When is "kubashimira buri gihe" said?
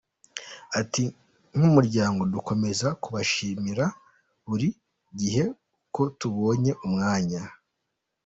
3.03-5.43